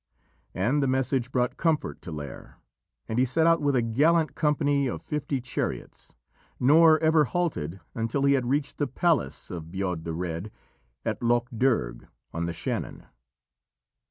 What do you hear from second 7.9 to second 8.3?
until